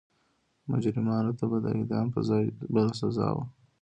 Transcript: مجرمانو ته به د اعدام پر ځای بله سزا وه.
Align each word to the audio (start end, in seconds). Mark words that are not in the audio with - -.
مجرمانو 0.71 1.31
ته 1.39 1.45
به 1.51 1.57
د 1.63 1.67
اعدام 1.77 2.07
پر 2.13 2.21
ځای 2.29 2.45
بله 2.73 2.91
سزا 2.99 3.27
وه. 3.35 3.45